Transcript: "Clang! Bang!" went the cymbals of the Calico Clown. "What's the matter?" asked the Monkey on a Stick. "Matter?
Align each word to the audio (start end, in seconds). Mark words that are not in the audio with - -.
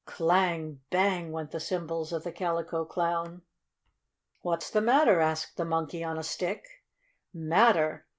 "Clang! 0.03 0.81
Bang!" 0.89 1.31
went 1.31 1.51
the 1.51 1.59
cymbals 1.59 2.11
of 2.11 2.23
the 2.23 2.31
Calico 2.31 2.85
Clown. 2.85 3.43
"What's 4.41 4.71
the 4.71 4.81
matter?" 4.81 5.19
asked 5.19 5.57
the 5.57 5.63
Monkey 5.63 6.03
on 6.03 6.17
a 6.17 6.23
Stick. 6.23 6.65
"Matter? 7.35 8.07